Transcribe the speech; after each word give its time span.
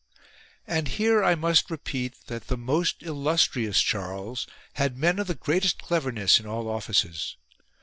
And 0.65 0.87
here 0.87 1.23
I 1.23 1.35
must 1.35 1.69
repeat 1.69 2.25
that 2.25 2.47
the 2.47 2.57
most 2.57 3.03
illustrious 3.03 3.79
Charles 3.79 4.47
had 4.73 4.97
men 4.97 5.19
of 5.19 5.27
the 5.27 5.35
greatest 5.35 5.77
cleverness 5.77 6.39
in 6.39 6.47
all 6.47 6.67
offices. 6.67 7.37